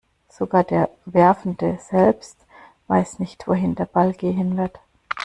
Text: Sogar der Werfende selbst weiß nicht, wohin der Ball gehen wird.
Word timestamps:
Sogar 0.31 0.63
der 0.63 0.89
Werfende 1.05 1.77
selbst 1.79 2.47
weiß 2.87 3.19
nicht, 3.19 3.47
wohin 3.47 3.75
der 3.75 3.85
Ball 3.85 4.13
gehen 4.13 4.57
wird. 4.57 4.79